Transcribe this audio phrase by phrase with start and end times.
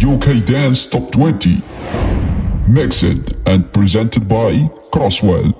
[0.00, 1.60] UK Dance Top 20.
[2.68, 3.02] Mixed
[3.46, 4.52] and presented by
[4.92, 5.52] Kross Well.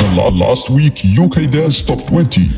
[0.00, 2.48] The la- last week UK Dance Top 20.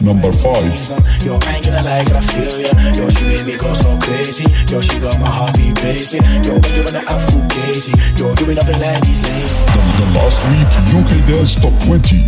[0.00, 1.24] Number 5.
[1.24, 2.70] Yo, I ain't gonna lie, I feel ya.
[2.94, 4.44] Yo, she made me go so crazy.
[4.72, 6.22] Yo, she got my heartbeat racing.
[6.44, 7.92] Yo, when you wanna act full gazy.
[8.18, 9.46] Yo, doing up the ladies lane.
[9.74, 12.26] The, the last week UK Dance Top 20.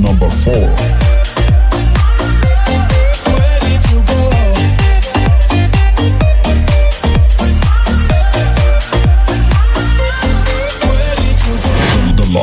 [0.00, 1.55] Number 4.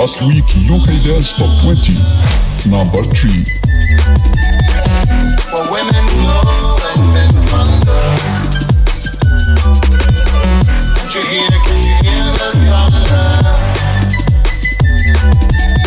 [0.04, 1.96] Last week UK Dance Top 20.
[2.70, 3.46] Number 3.
[5.48, 8.04] For women glow and men wonder.
[11.00, 13.28] Can't you hear, can you hear the thunder?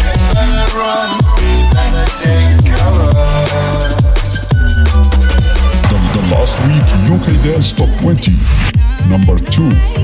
[0.08, 1.10] You better run,
[1.44, 3.12] you better take cover.
[5.90, 8.32] The, the last week UK Dance Top 20.
[9.10, 9.96] Number 2.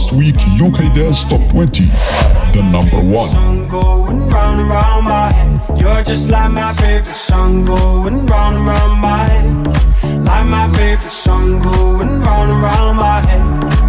[0.00, 1.84] Last week UK Dance Top 20.
[2.52, 3.68] The number 1.
[3.68, 5.80] going round and round my head.
[5.80, 10.24] You're just like my favorite song going round and round my head.
[10.24, 13.79] Like my favorite song going round and round my head.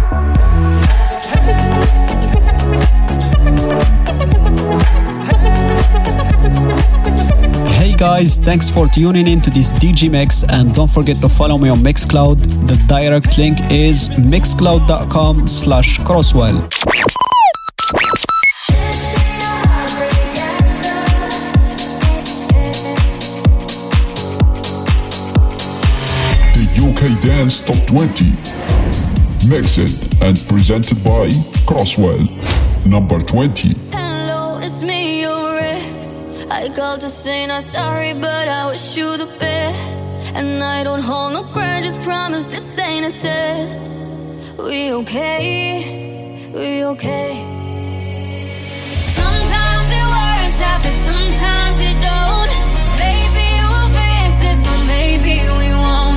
[8.02, 11.68] Guys, thanks for tuning in to this DG Mix and don't forget to follow me
[11.68, 12.66] on Mixcloud.
[12.66, 16.68] The direct link is mixcloud.com slash crosswell.
[26.56, 28.32] The UK Dance Top 20.
[29.48, 29.78] Mixed
[30.20, 31.28] and presented by
[31.68, 32.26] Kross Well.
[32.84, 33.91] Number 20.
[36.54, 40.04] I called to say not sorry, but I wish you the best.
[40.34, 43.90] And I don't hold no grudges, promise this ain't a test.
[44.58, 46.50] We okay?
[46.52, 47.32] We okay?
[49.18, 52.52] Sometimes it works out, but sometimes it don't.
[53.00, 56.11] Maybe we'll fix this, or maybe we won't.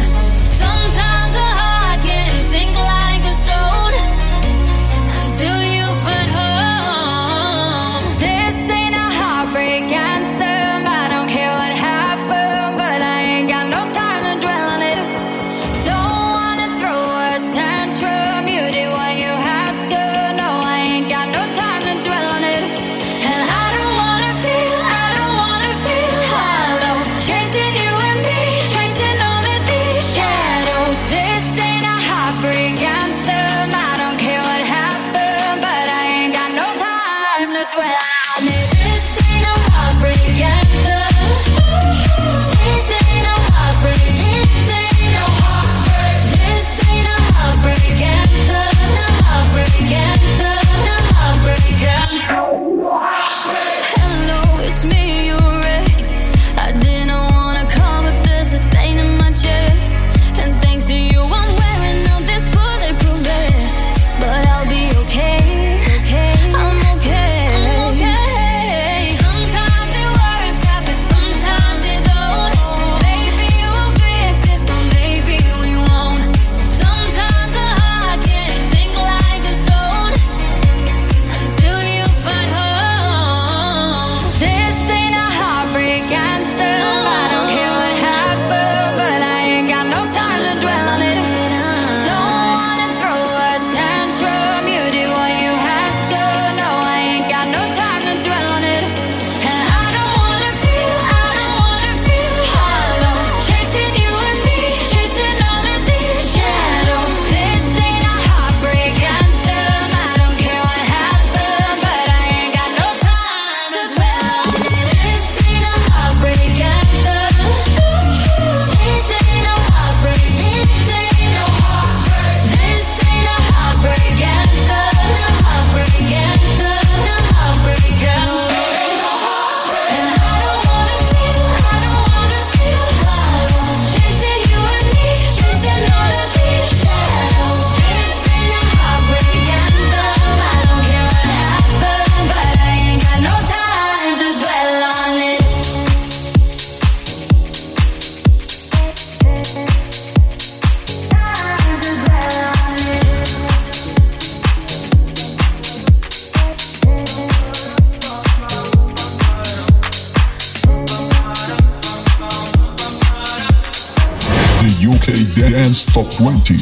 [165.96, 166.60] Top 20,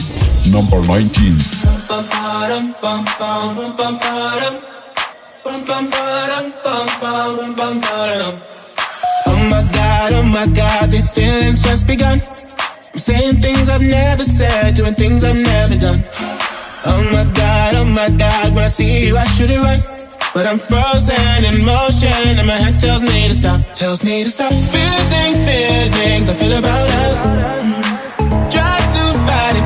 [0.52, 1.34] number 19.
[9.26, 12.22] Oh my god, oh my god, these feelings just begun.
[12.94, 16.04] I'm saying things I've never said, doing things I've never done.
[16.86, 19.82] Oh my god, oh my god, when I see you, I should it right.
[20.36, 24.30] But I'm frozen in motion, and my head tells me to stop, tells me to
[24.30, 24.54] stop.
[24.54, 27.74] Feeling feelings I feel about us.
[28.56, 28.83] It,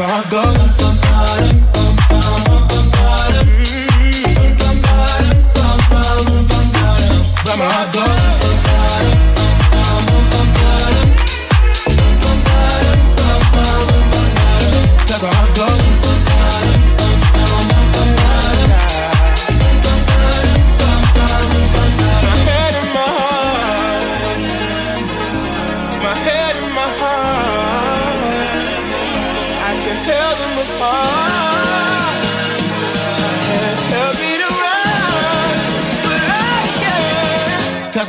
[0.00, 0.70] Ba-dum.
[0.80, 0.99] Cause my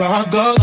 [0.02, 0.61] my heart goes.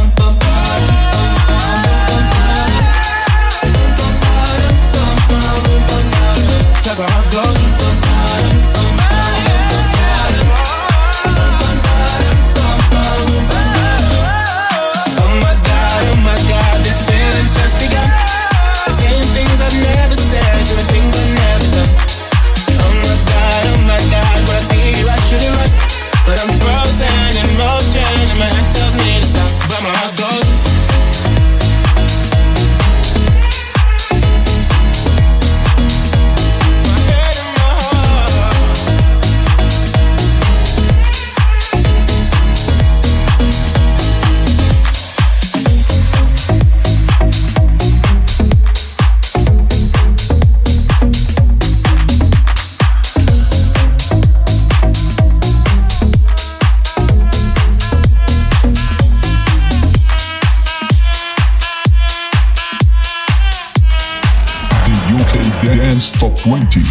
[66.38, 66.82] 20,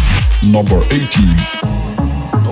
[0.52, 2.48] number 18.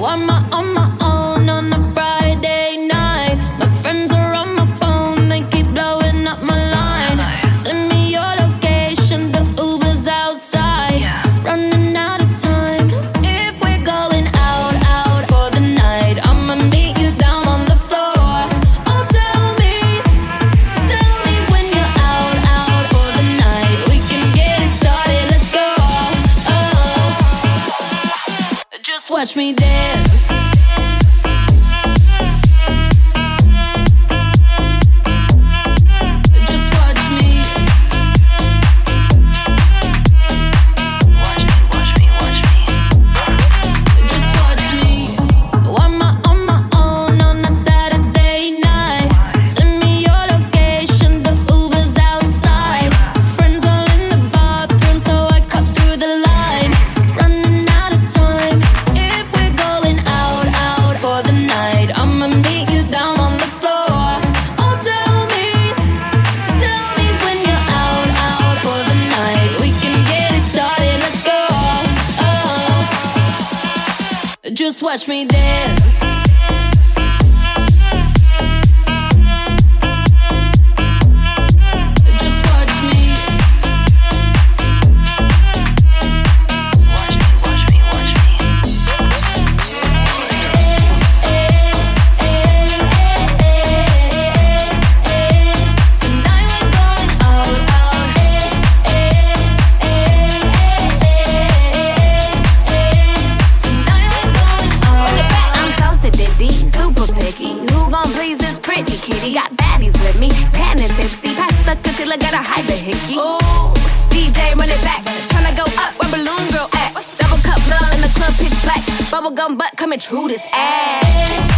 [109.27, 110.29] Gucci, got baddies with me.
[110.53, 113.15] Tan and tipsy, pass the concealer, gotta hide the hickey.
[113.15, 113.73] Ooh,
[114.11, 116.95] DJ run it back, tryna go up where balloon girl at.
[117.19, 119.11] Double cup love in the club, pitch black.
[119.11, 121.56] Bubble gum butt coming true this ass.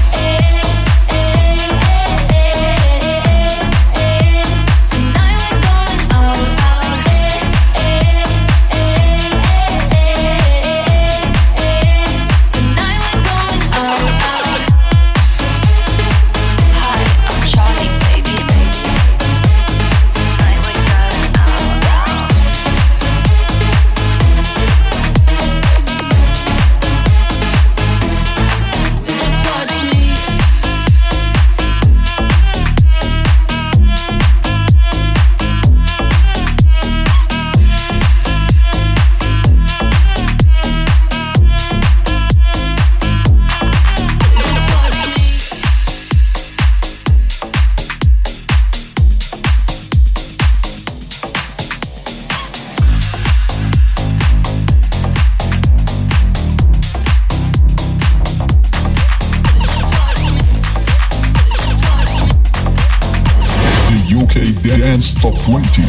[65.20, 65.82] top 20,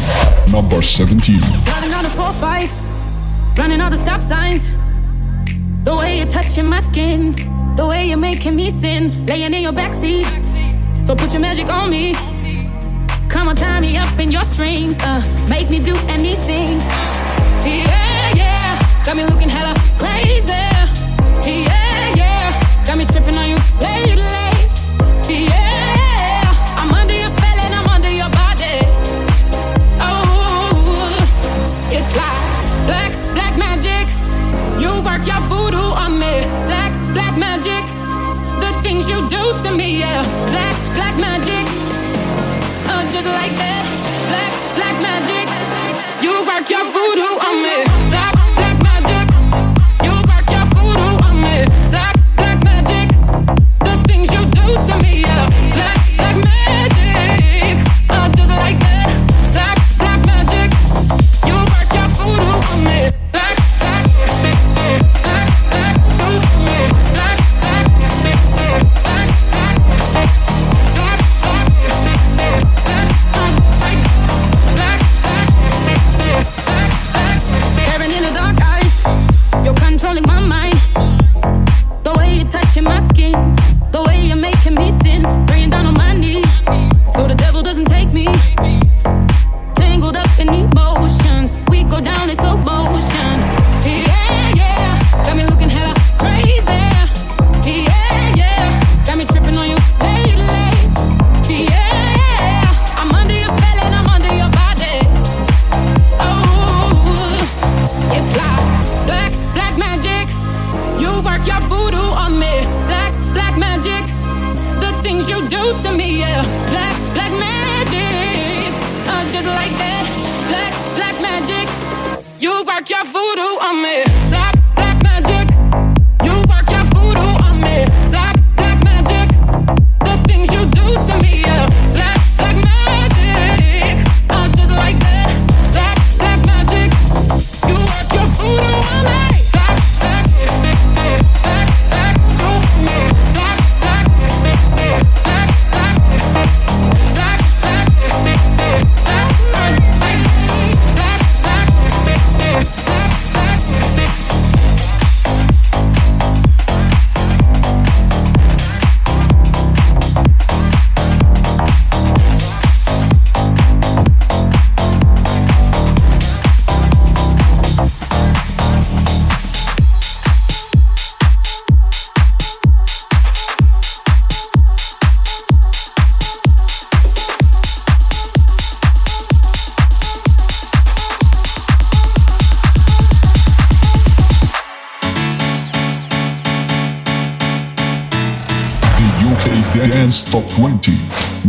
[0.50, 1.40] number 17.
[1.66, 4.72] Running on a 4 5, running all the stop signs.
[5.84, 7.34] The way you're touching my skin,
[7.76, 10.26] the way you're making me sin, laying in your backseat.
[11.06, 12.14] So put your magic on me.
[13.28, 16.78] Come on, tie me up in your strings, uh, make me do anything.
[17.64, 20.52] Yeah, yeah, got me looking hella crazy.
[21.46, 24.49] Yeah, yeah, got me tripping on you lately.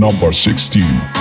[0.02, 1.21] number 16.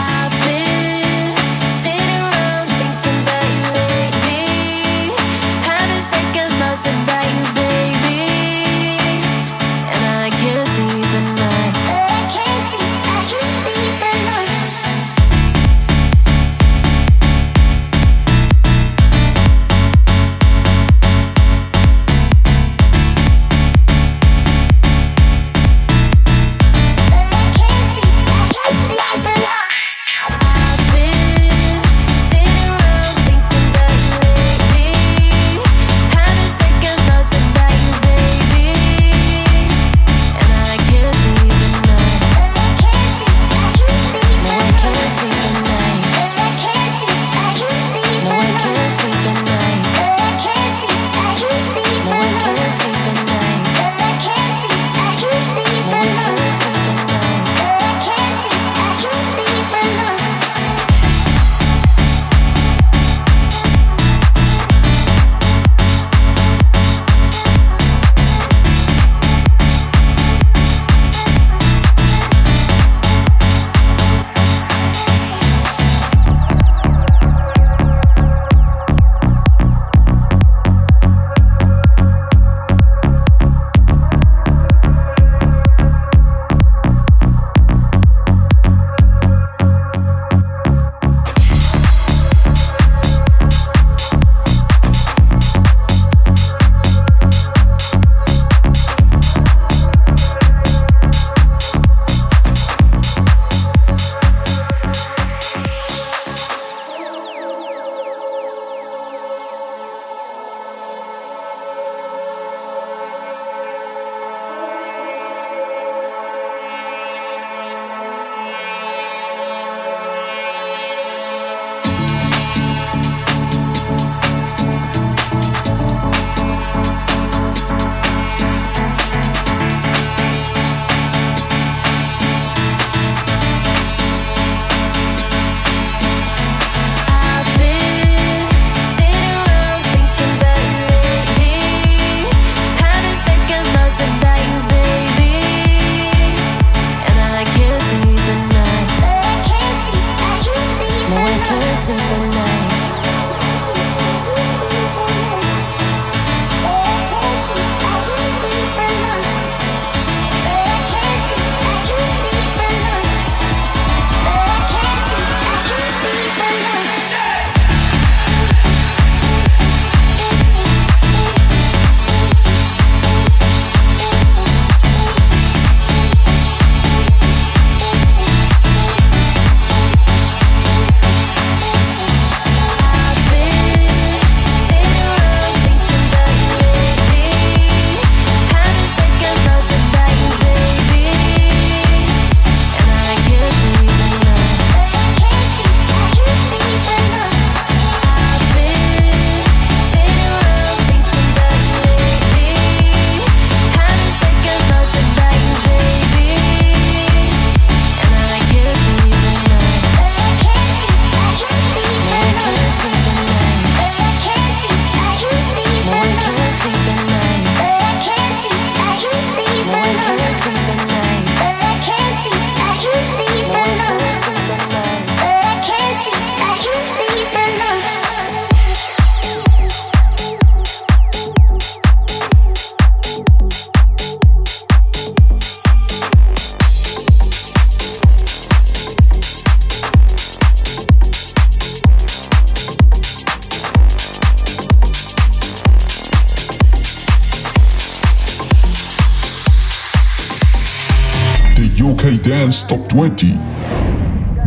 [252.90, 253.38] 20.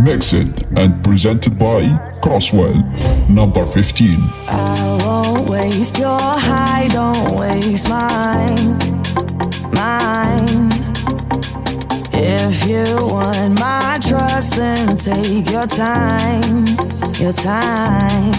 [0.04, 1.84] Mixed and presented by
[2.22, 2.76] Kross Well,
[3.30, 4.18] number 15.
[4.50, 8.76] I won't waste your high, don't waste mine.
[9.72, 10.72] Mine.
[12.12, 16.66] If you want my trust, then take your time.
[17.22, 18.34] Your time.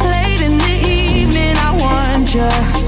[0.00, 2.83] Late in the evening, I want you.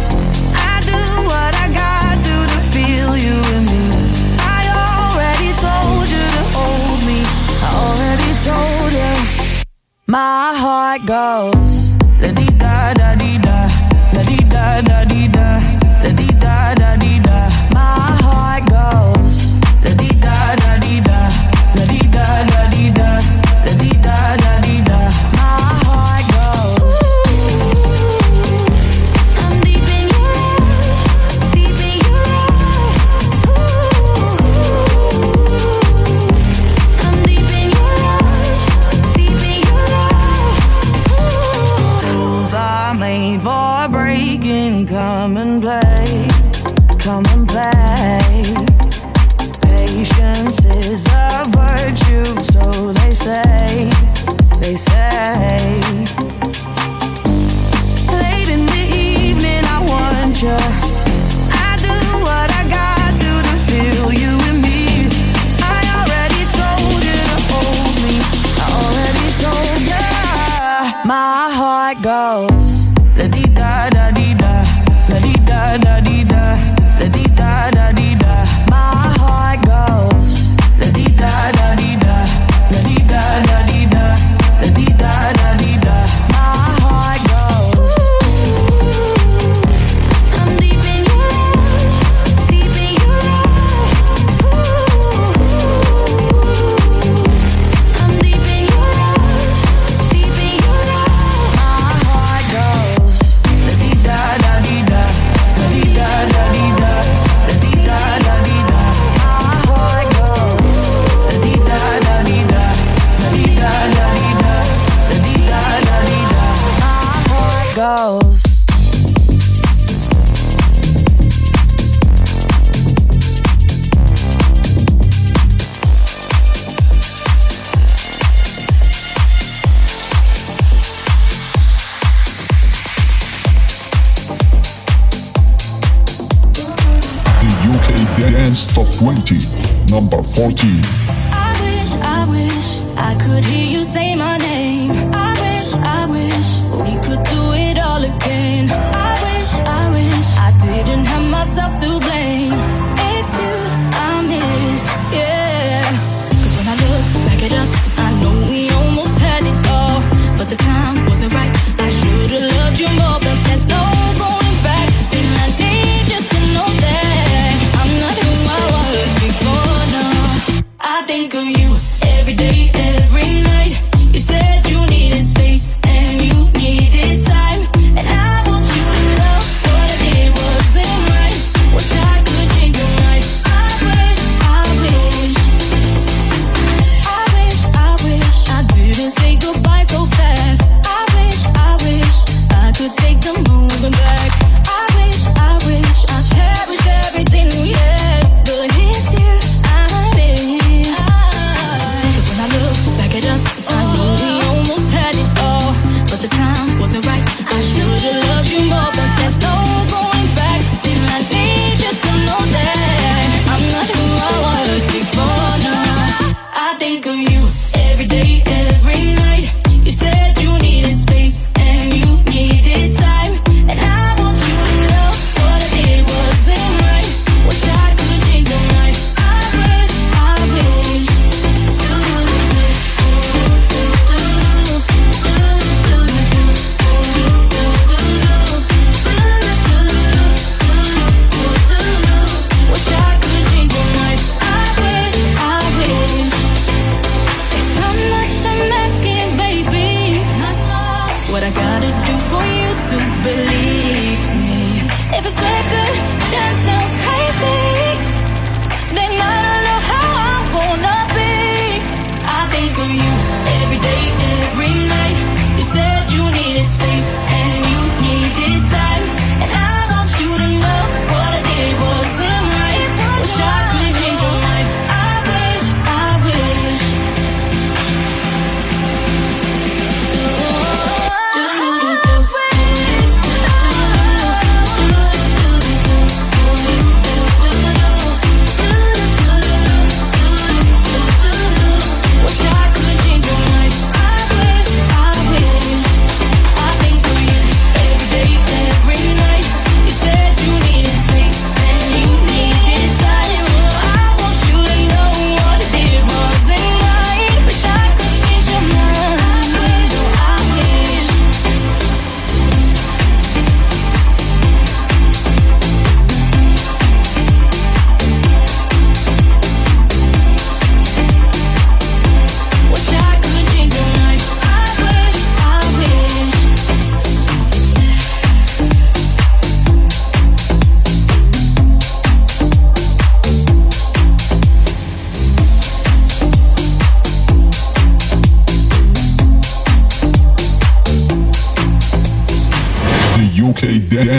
[10.16, 11.55] my heart goes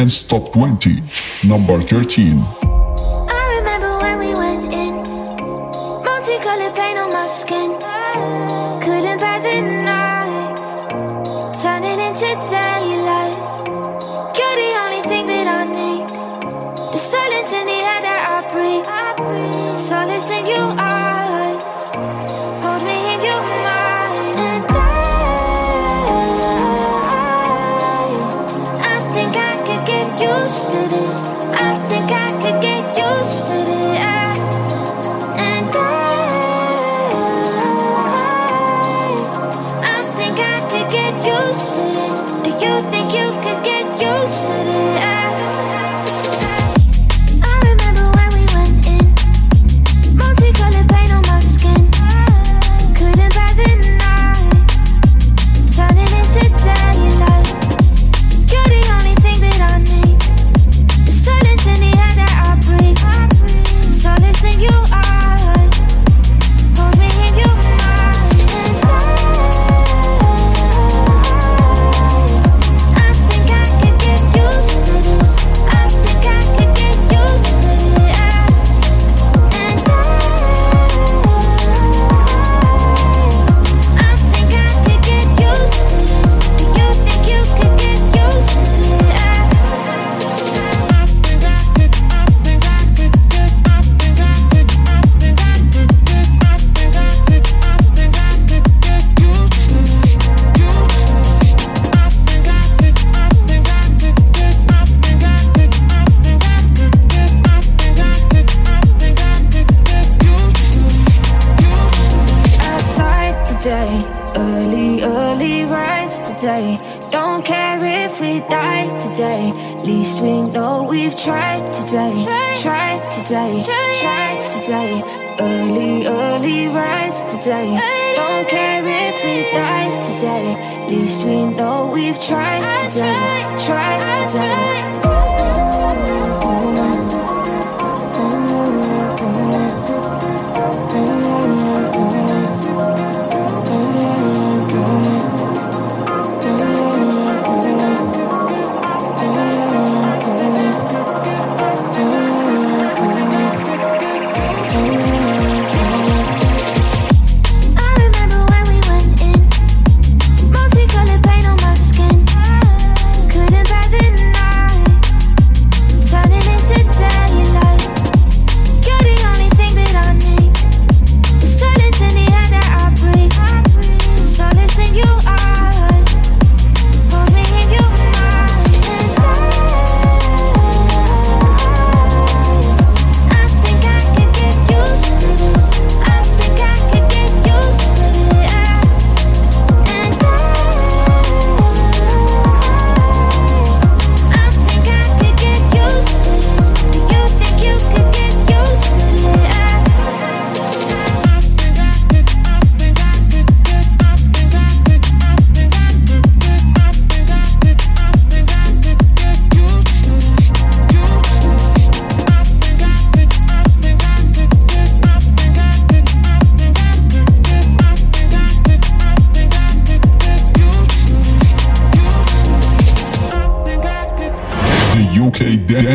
[0.07, 1.03] Dance Top 20,
[1.43, 2.66] number 13.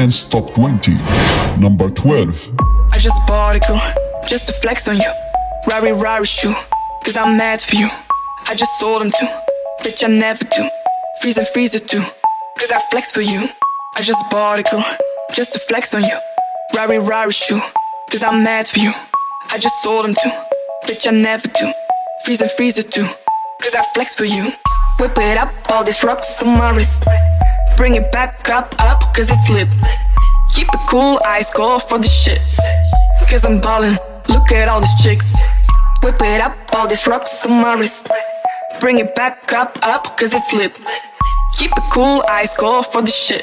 [0.03, 0.95] Dance Top 20,
[1.61, 2.59] number 12.
[2.93, 3.81] I just bought a girl,
[4.27, 5.13] just to flex on you.
[5.71, 6.57] Rari Rari shoe,
[7.05, 7.89] cause I'm mad for you.
[8.49, 9.43] I just sold them to,
[9.85, 10.69] bitch I never do.
[11.21, 12.03] Freeze and freezer too,
[12.59, 13.49] cause I flex for you.
[13.95, 14.85] I just bought a girl,
[15.35, 16.19] just to flex on you.
[16.75, 17.63] Rari Rari shoe,
[18.11, 18.93] cause I'm mad for you.
[19.53, 20.47] I just sold them to,
[20.85, 21.73] bitch I never do.
[22.25, 23.07] Freeze and freezer too,
[23.63, 24.51] cause I flex for you.
[24.99, 27.05] Whip it up, all these rocks on my wrist.
[27.83, 29.67] Bring it back up, up, cause it's lit.
[30.55, 32.39] Keep it cool, eyes go for the shit.
[33.29, 35.35] Cause I'm ballin', look at all these chicks.
[36.01, 38.09] Whip it up, all these rocks on my wrist.
[38.79, 40.73] Bring it back up, up, cause it's lit.
[41.59, 43.43] Keep it cool, eyes go for the shit.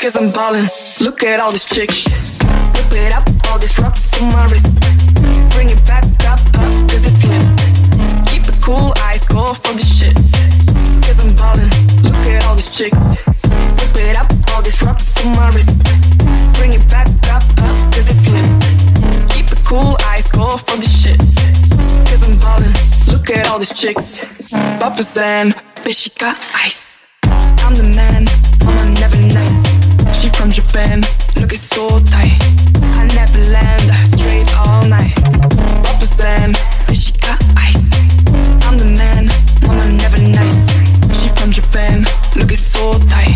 [0.00, 0.68] Cause I'm ballin',
[1.00, 2.06] look at all these chicks.
[2.06, 4.72] Whip it up, all these rocks on my wrist.
[5.50, 7.42] Bring it back up, up, cause it's lit.
[8.28, 10.14] Keep it cool, eyes go for the shit.
[11.02, 11.70] Cause I'm ballin',
[12.04, 13.39] look at all these chicks
[14.06, 15.76] it up, all these rocks on my wrist.
[16.54, 18.46] Bring it back up, up, cause it's lit.
[19.30, 21.18] Keep it cool, ice cold from the shit.
[22.08, 22.72] Cause I'm ballin',
[23.06, 24.20] look at all these chicks.
[24.50, 27.04] Papa's and bitch, she got ice.
[27.24, 28.24] I'm the man,
[28.64, 29.62] mama never nice.
[30.18, 31.02] She from Japan,
[31.36, 32.38] look it so tight.
[32.98, 35.14] I never land, straight all night.
[35.84, 36.54] Papa's and
[36.86, 37.90] bitch, she got ice.
[38.66, 39.28] I'm the man,
[39.66, 40.68] mama never nice.
[41.20, 43.29] She from Japan, look it so tight.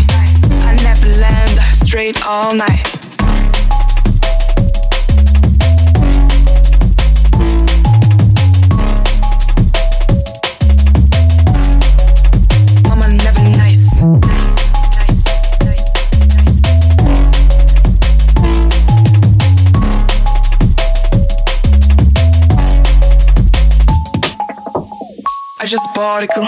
[25.57, 26.47] I just bought a girl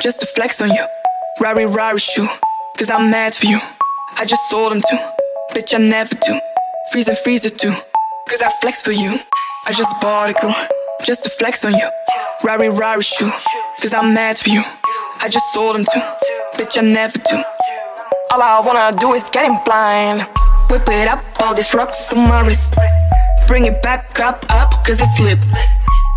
[0.00, 0.86] just to flex on you.
[1.40, 2.28] Rari Rari shoe,
[2.76, 3.60] cause I'm mad for you.
[4.20, 5.12] I just sold them to.
[5.54, 6.40] bitch, I never do.
[6.90, 7.72] Freeze and freezer too,
[8.28, 9.20] cause I flex for you.
[9.64, 10.56] I just bought a girl
[11.04, 11.88] just to flex on you.
[12.42, 13.30] Rari Rari shoe,
[13.80, 14.64] cause I'm mad for you.
[15.20, 16.16] I just sold them to.
[16.56, 17.36] bitch, I never do.
[18.32, 20.22] All I wanna do is get him blind.
[20.68, 22.74] Whip it up, all these rocks on my wrist.
[23.46, 25.38] Bring it back up, up, cause it's lit.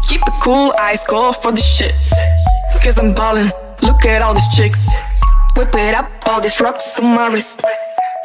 [0.08, 1.94] Keep it cool, eyes go for the shit.
[2.82, 3.52] Cause I'm ballin',
[3.84, 4.90] look at all these chicks.
[5.56, 7.62] Whip it up, all these rocks on my wrist.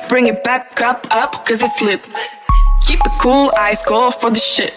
[0.08, 2.00] Bring it back up, up, cause it's lit.
[2.86, 4.72] Keep it cool, eyes go for the shit.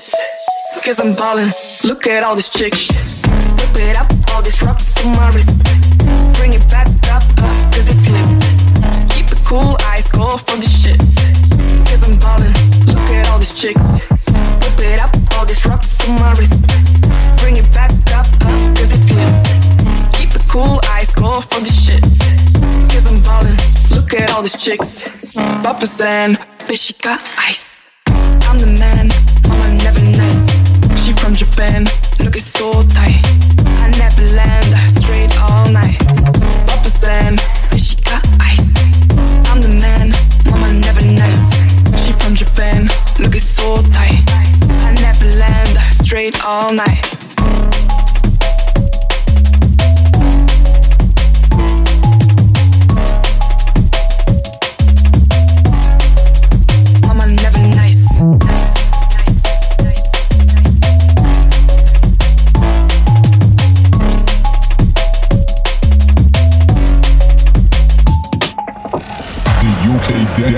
[0.84, 2.90] Cause I'm ballin', look at all these chicks.
[2.90, 5.56] Whip it up, all these rocks on my wrist.
[6.34, 8.26] Bring it back up, up, cause it's lit.
[9.14, 10.98] Keep it cool, eyes go for the shit.
[11.86, 12.54] Cause I'm ballin',
[12.88, 13.84] look at all these chicks.
[13.86, 16.58] Whip it up, all these rocks on my wrist.
[17.38, 19.34] Bring it back up, up, cause it's lit.
[20.14, 22.02] Keep it cool, eyes go for the shit.
[22.90, 23.79] Cause I'm ballin',
[24.12, 25.04] look at all these chicks.
[25.36, 27.90] Papa's and bitch, she got ice.
[28.08, 29.10] I'm the man,
[29.48, 30.50] mama never nice.
[31.04, 31.86] She from Japan,
[32.20, 33.22] look it's so tight.
[33.84, 36.00] I never land, straight all night.
[36.66, 37.38] Papa's and
[37.70, 38.74] bitch, she got ice.
[39.50, 40.10] I'm the man,
[40.50, 42.04] mama never nice.
[42.04, 44.24] She from Japan, look it's so tight.
[44.86, 47.19] I never land, straight all night.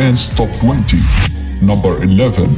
[0.02, 0.98] Dance Top 20.
[1.62, 2.58] Number 11.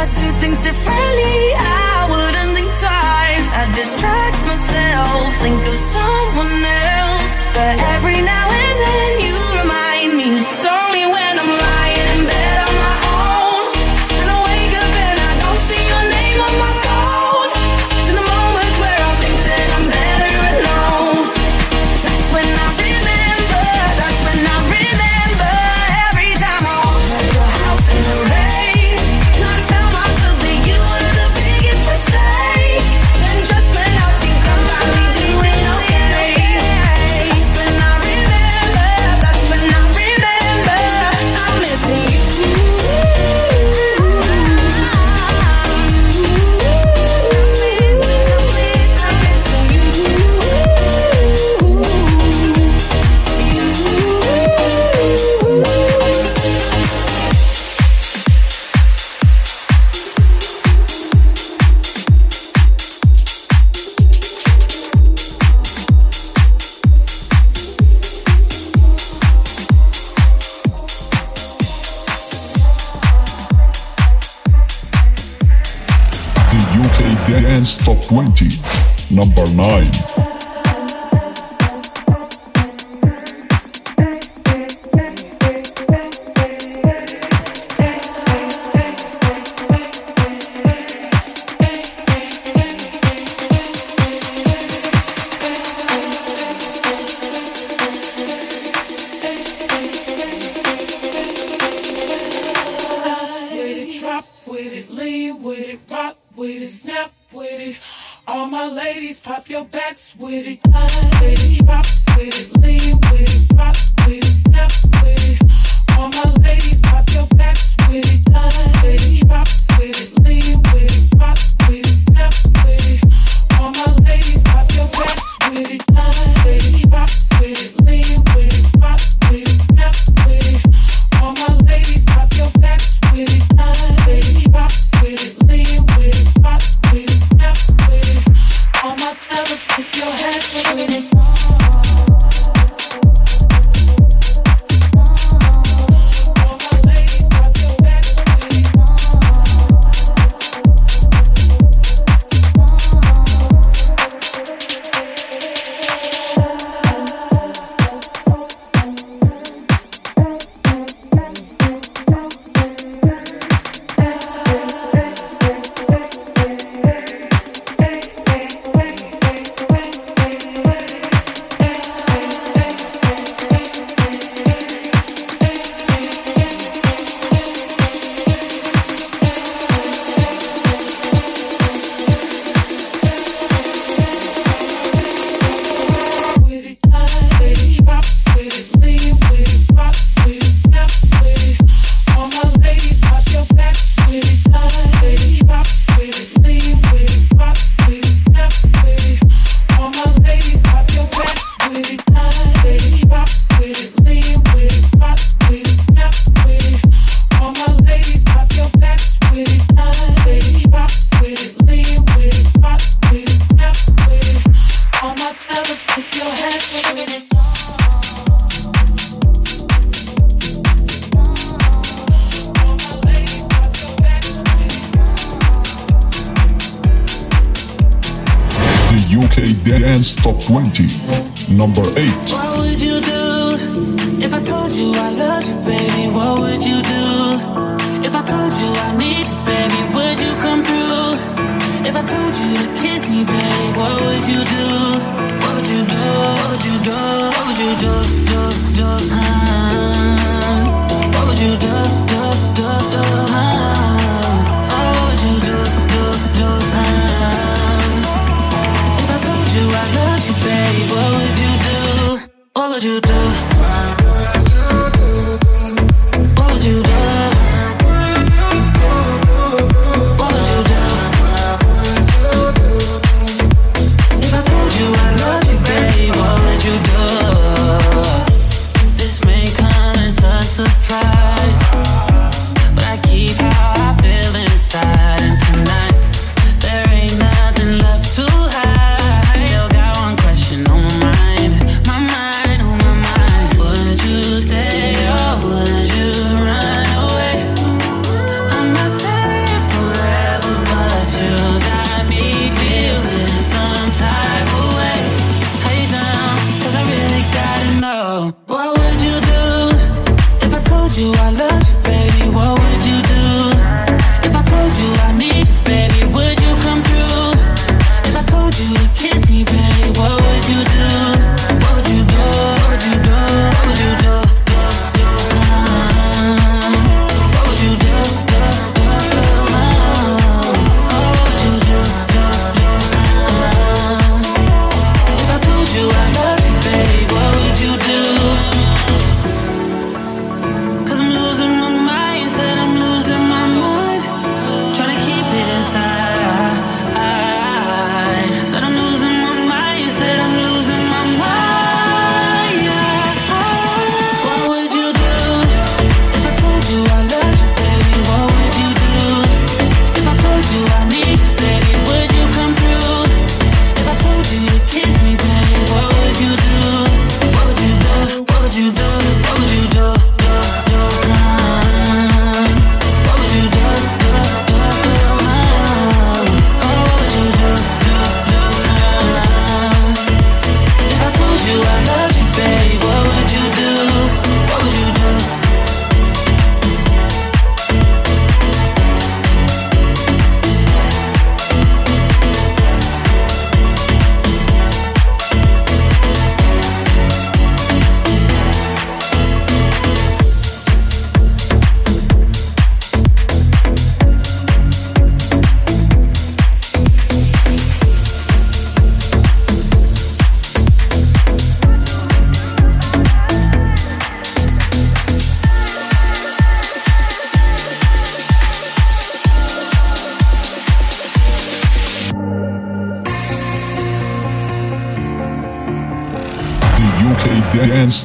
[0.00, 3.48] I do things differently, I wouldn't think twice.
[3.52, 6.64] I distract myself, think of someone
[6.96, 7.30] else.
[7.52, 10.59] But every now and then you remind me.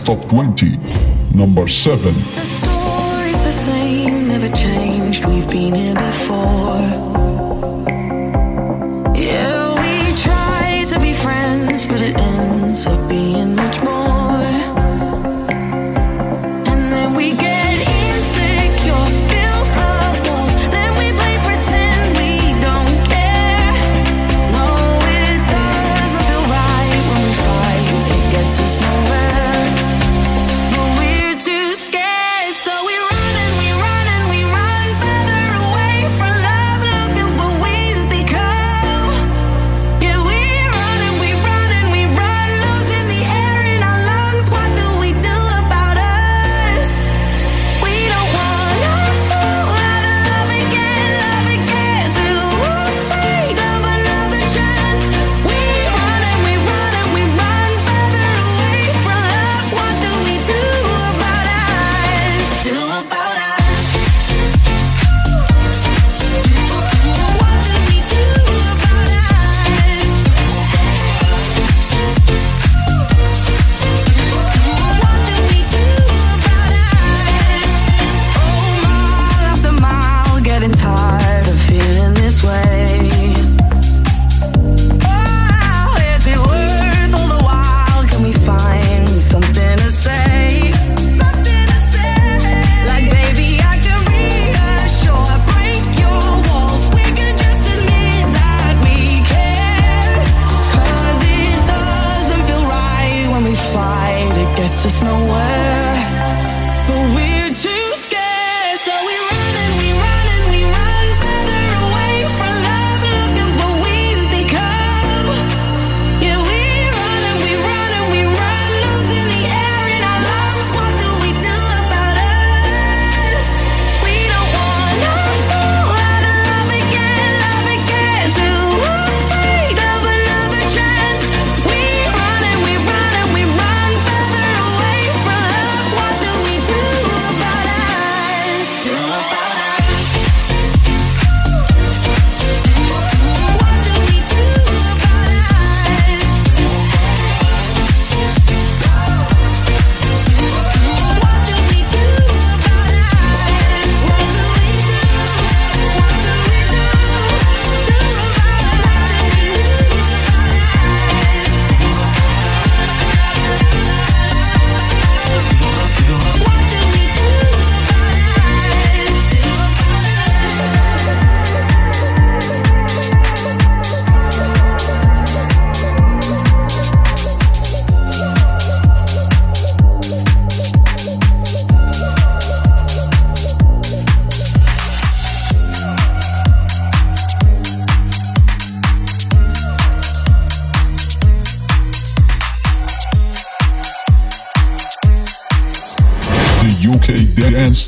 [0.06, 0.78] top 20.
[1.34, 2.14] Number 7.
[2.14, 5.26] The story's the same, never changed.
[5.26, 7.15] We've been here before.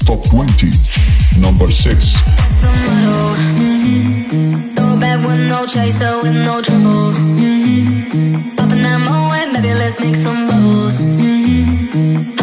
[0.06, 0.70] Top 20.
[1.40, 2.14] Number 6.
[2.62, 3.34] the motto.
[4.76, 7.12] Throw back with no chaser, with no trouble.
[8.56, 9.00] Popping that
[9.54, 12.37] baby, let's make some bubbles.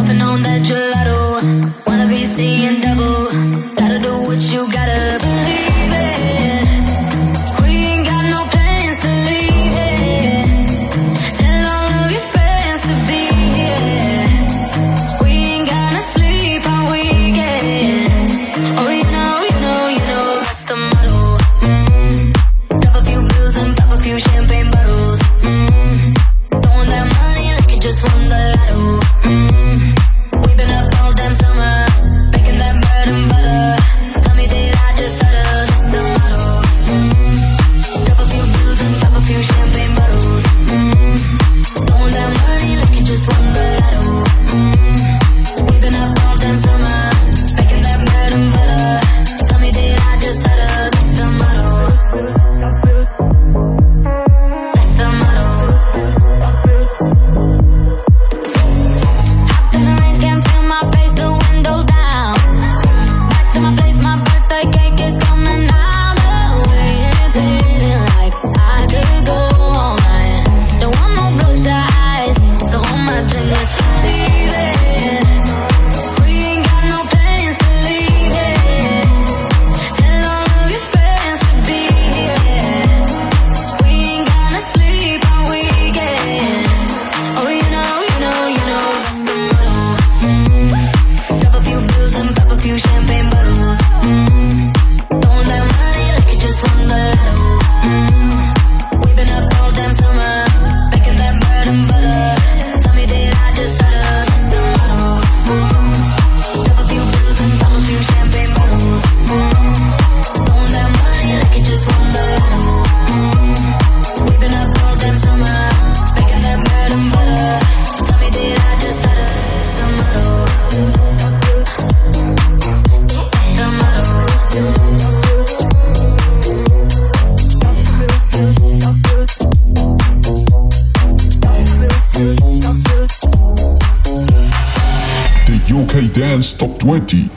[136.85, 137.31] Twenty.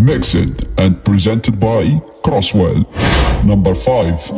[0.00, 0.34] Mixed
[0.78, 2.86] and presented by Kross Well.
[3.44, 4.30] Number 5.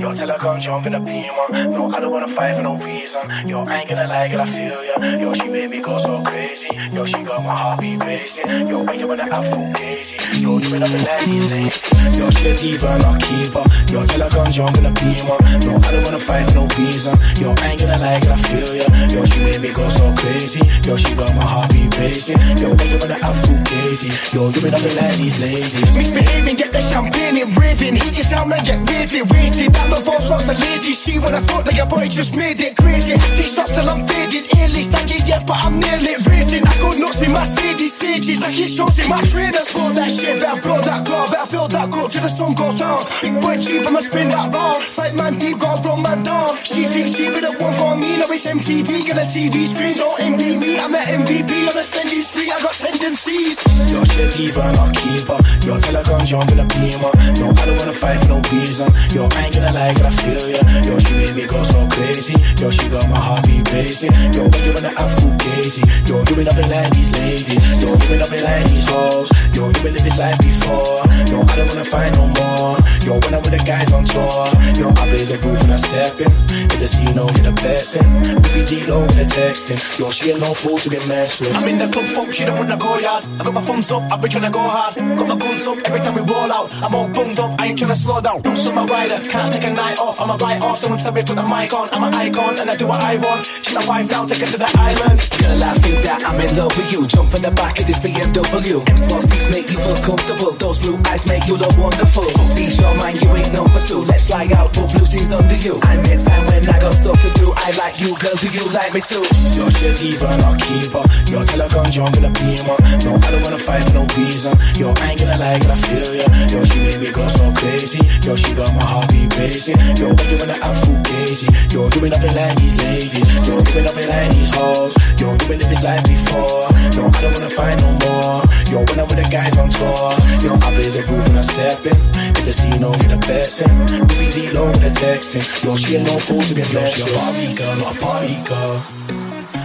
[0.00, 1.44] Yo, tell her come jump in a beamer.
[1.52, 1.64] Uh.
[1.64, 3.20] No, I don't wanna fight for no reason.
[3.46, 4.96] Yo, I ain't gonna lie, girl, I feel ya.
[5.20, 6.70] Yo, she made me go so crazy.
[6.90, 8.48] Yo, she got my heartbeat racing.
[8.66, 10.16] Yo, when you wanna have full crazy.
[10.40, 12.16] Yo, you in like these ladies.
[12.16, 13.64] Yo, she a diva, not keeper.
[13.92, 15.36] Yo, tell her come jump in a beamer.
[15.36, 15.58] Uh.
[15.68, 17.18] No, I don't wanna fight for no reason.
[17.36, 18.88] Yo, I ain't gonna lie, girl, I feel ya.
[19.12, 20.60] Yo, she made me go so crazy.
[20.88, 22.40] Yo, she got my heartbeat racing.
[22.56, 24.08] Yo, when you wanna have full crazy.
[24.32, 25.76] Yo, you up in like these ladies.
[25.92, 27.96] Misbehaving, get the champagne in raving.
[27.96, 29.74] He gets out and get raving, wasted.
[29.74, 30.92] That love falls lost a lady.
[30.92, 33.18] She when I thought like a boy just made it crazy.
[33.34, 34.46] Six shots till I'm faded.
[34.54, 36.66] A-list, I get yet, but I'm nearly racing.
[36.66, 38.42] I go nuts in my city stages.
[38.42, 40.40] I get shots in my trainers for that shit.
[40.40, 43.02] Better blow that car, better fill that cup till the sun goes down.
[43.20, 44.78] Big boy cheap, I'ma spin that round.
[44.78, 46.56] Fight man deep, got from my down.
[46.64, 48.18] She thinks she be the one for me.
[48.18, 49.94] No, it's MTV, get a TV screen.
[49.96, 50.78] Don't envy me.
[50.78, 52.50] I'm the MVP on a spending spree.
[52.50, 53.58] I got tendencies.
[53.90, 55.38] Yo, she a diva, not keeper.
[55.66, 57.12] Yo, tell her come jump in a beamer.
[57.40, 58.92] No, I don't wanna fight for no reason.
[59.10, 60.60] Yo, I ain't gonna girl, I feel ya.
[60.82, 62.34] Yo, she made me go so crazy.
[62.58, 64.12] Yo, she got my heart heartbeat racing.
[64.32, 65.82] Yo, when you wanna have full crazy.
[66.06, 67.82] Yo, you been up in like these ladies.
[67.82, 69.30] Yo, you been up in like these hoes.
[69.54, 71.02] Yo, you been live this life before.
[71.30, 72.76] Yo, I don't wanna fight no more.
[73.04, 74.46] Yo, when I'm with the guys on tour.
[74.76, 76.30] Yo, I blaze a groove and I step in.
[76.70, 78.02] Hit the scene, no, get a blessing.
[78.42, 79.78] BBG low with the texting.
[79.98, 81.54] Yo, she ain't no fool to be messed with.
[81.56, 83.24] I'm in the club, fuck, she don't wanna go yard.
[83.38, 84.94] I got my thumbs up, I've been tryna go hard.
[84.94, 86.72] Got my guns up every time we roll out.
[86.82, 88.42] I'm all bummed up, I ain't tryna slow down.
[88.42, 90.20] Boots on my rider, can't take a night off.
[90.20, 91.88] I'm a write off, someone tell me put the mic on.
[91.92, 93.46] I'm an icon and I do what I want.
[93.46, 95.28] She's my wife now, take her to the islands.
[95.28, 97.06] Girl, I think that I'm in love with you.
[97.06, 98.88] Jump in the back of this BMW.
[98.88, 100.52] M small seats make you feel comfortable.
[100.52, 102.24] Those blue eyes make you look wonderful.
[102.24, 104.00] Fuck these your mind, you ain't number two.
[104.04, 105.78] Let's fly out, put blue jeans under you.
[105.82, 107.52] I'm in fine when I got stuff to do.
[107.56, 108.36] I like you, girl.
[108.40, 109.24] Do you like me too?
[109.56, 111.04] Yo, she a diva, not keeper.
[111.30, 112.78] Yo, tell her come jump in a beamer.
[113.04, 114.56] No, I don't wanna fight for no reason.
[114.78, 116.26] Yo, I ain't gonna lie, girl, I feel ya.
[116.48, 118.00] Yo, she made me go so crazy.
[118.24, 119.40] Yo, she got my heartbeat racing.
[119.40, 121.46] Yo, when you wanna have full crazy.
[121.74, 123.48] Yo, you been up in like these ladies.
[123.48, 124.94] Yo, you been up in like these hoes.
[125.18, 126.70] Yo, you been live this life before.
[126.94, 128.42] No, I don't wanna fight no more.
[128.70, 130.14] Yo, when I'm with the guys on tour.
[130.42, 131.96] Yo, I blaze a groove and I step in.
[132.36, 133.68] Hit the scene, no, get a blessing.
[134.06, 135.42] BBD low with the texting.
[135.64, 136.98] Yo, she ain't no fool to be blessed.
[136.98, 138.76] Yo, she a Barbie girl, not a party girl.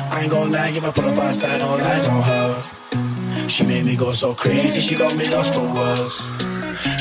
[0.10, 3.48] I ain't gonna lie, if I pull up outside, all eyes on her.
[3.48, 6.22] She made me go so crazy, she got me lost for words.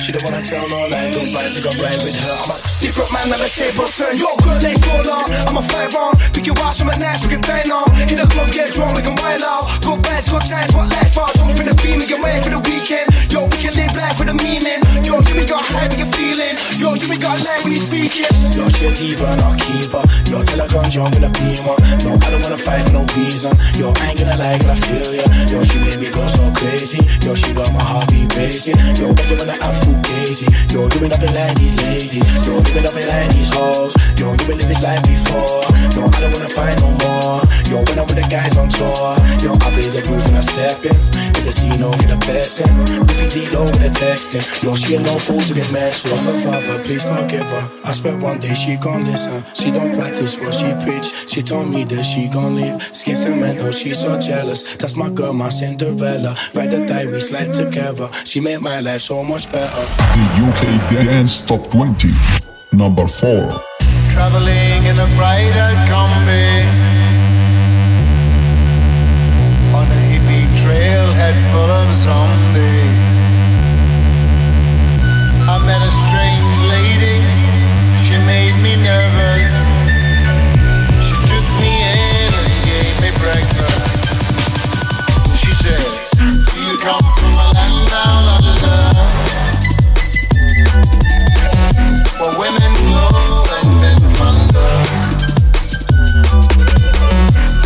[0.05, 2.37] She don't wanna tell no lies, don't fight to go right with her.
[2.37, 5.25] I'm a different man on the table, turn your girl like roller.
[5.49, 7.89] I'm a fire on, pick your ass from a nice, we can dine on.
[8.05, 9.65] Hit the club, get drunk, we can wild out.
[9.81, 12.61] Go bad, go times, what last bar, don't the beam, we can wait for the
[12.69, 13.09] weekend.
[13.33, 14.81] Yo, we can live life with a meaning.
[15.01, 16.55] Yo, you me got high, we can feeling.
[16.77, 18.29] Yo, you me got line when you speaking.
[18.53, 20.05] Yo, she a diva and I'll keep her.
[20.29, 21.77] Yo, tell her come jump with a beamer.
[22.05, 23.57] No, I don't wanna fight for no reason.
[23.81, 25.27] Yo, I ain't gonna lie, I feel ya.
[25.49, 27.01] Yo, she made me go so crazy.
[27.25, 28.77] Yo, she got my heartbeat racing.
[29.01, 30.47] Yo, make it wanna have crazy.
[30.73, 32.27] Yo, you been up like these ladies.
[32.47, 33.95] Yo, you been up like these hoes.
[34.19, 35.63] Yo, you been live this life before.
[35.95, 37.41] Yo, I don't wanna fight no more.
[37.71, 39.17] Yo, when I'm with the guys on tour.
[39.43, 40.97] Yo, I blaze a groove and I step in.
[41.39, 42.67] In the scene, no, get a blessing.
[43.07, 44.45] Rippy D low with the texting.
[44.63, 46.19] Yo, she ain't no fool to get messed with.
[46.25, 47.71] Her father, please forgive her.
[47.85, 49.43] I swear one day she gon' listen.
[49.55, 51.29] She don't practice what she preach.
[51.29, 52.83] She told me that she gon' leave.
[52.95, 54.77] Skin cement, no, she's so jealous.
[54.77, 56.37] That's my girl, my Cinderella.
[56.55, 58.09] Ride the we slide together.
[58.25, 59.84] She made my life so much better.
[60.15, 62.11] The UK Dance Top 20.
[62.73, 63.63] Number 4.
[64.11, 66.47] Traveling in a out combi
[69.75, 73.15] On a hippie trailhead full of zombies
[75.51, 77.19] I met a strange lady
[78.05, 79.53] She made me nervous
[81.05, 84.07] She took me in and gave me breakfast
[85.37, 86.05] She said,
[86.55, 89.44] you come from a land down under?
[92.25, 94.71] Where women glow and men wonder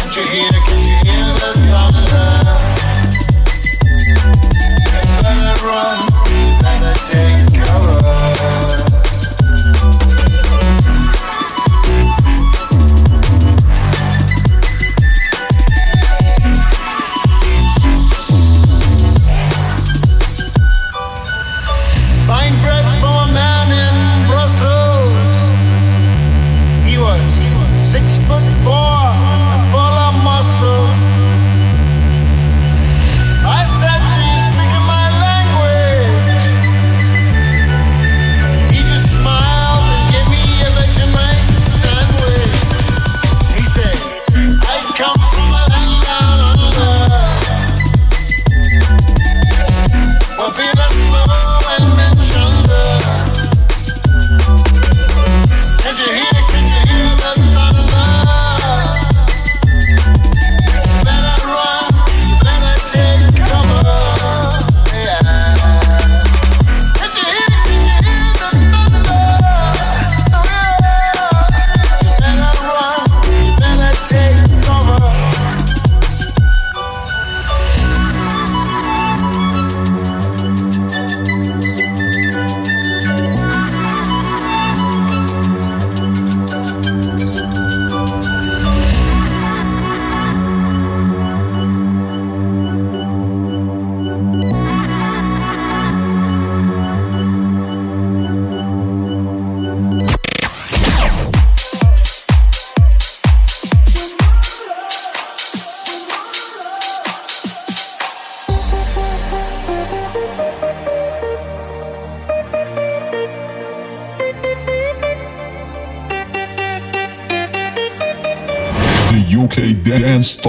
[0.01, 2.31] Can't you hear, can you hear the thunder?
[5.23, 5.99] Better run,
[6.61, 8.68] better take cover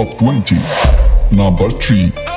[0.00, 0.56] Top 20.
[1.36, 2.29] Number 3.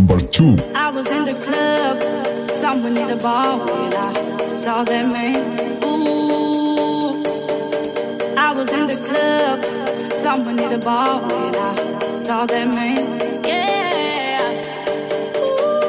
[0.00, 0.56] Number 2.
[0.74, 1.98] I was in the club,
[2.62, 5.36] someone in the bar when I saw that man.
[5.84, 7.22] Ooh,
[8.34, 9.60] I was in the club,
[10.22, 13.20] someone in the bar when I saw that man.
[13.44, 14.40] Yeah,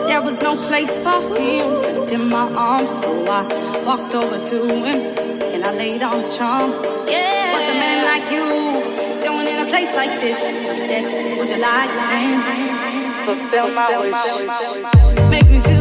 [0.09, 5.07] there was no place for him in my arms, so I walked over to him
[5.53, 6.71] and I laid on the charm.
[7.07, 8.43] Yeah, what's a man like you
[9.23, 10.35] doing in a place like this?
[10.35, 12.70] I said, Would you like to dance?
[13.25, 15.29] Fulfill my wish.
[15.29, 15.80] Make me feel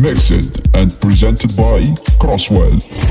[0.00, 0.30] Mixed
[0.74, 1.82] and presented by
[2.18, 3.03] Kross Well.